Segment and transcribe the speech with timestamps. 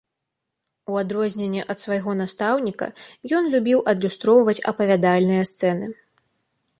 [0.91, 2.87] У адрозненне ад свайго настаўніка,
[3.41, 5.93] ён любіў адлюстроўваць апавядальныя сцэны.